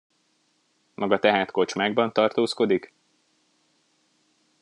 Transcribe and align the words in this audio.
Maga 0.93 1.19
tehát 1.19 1.51
kocsmákban 1.51 2.13
tartózkodik? 2.13 2.93